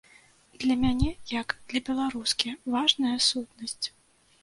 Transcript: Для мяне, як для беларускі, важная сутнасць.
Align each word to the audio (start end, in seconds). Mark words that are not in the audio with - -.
Для 0.63 0.77
мяне, 0.83 1.09
як 1.33 1.55
для 1.73 1.83
беларускі, 1.91 2.57
важная 2.79 3.17
сутнасць. 3.31 3.85